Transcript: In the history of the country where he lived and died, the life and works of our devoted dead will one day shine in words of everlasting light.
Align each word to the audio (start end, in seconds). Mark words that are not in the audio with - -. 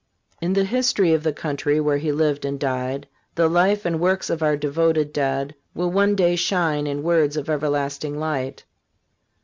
In 0.41 0.53
the 0.53 0.63
history 0.63 1.13
of 1.13 1.21
the 1.21 1.31
country 1.31 1.79
where 1.79 1.99
he 1.99 2.11
lived 2.11 2.43
and 2.43 2.59
died, 2.59 3.07
the 3.35 3.47
life 3.47 3.85
and 3.85 3.99
works 3.99 4.31
of 4.31 4.41
our 4.41 4.57
devoted 4.57 5.13
dead 5.13 5.53
will 5.75 5.91
one 5.91 6.15
day 6.15 6.35
shine 6.35 6.87
in 6.87 7.03
words 7.03 7.37
of 7.37 7.51
everlasting 7.51 8.17
light. 8.19 8.65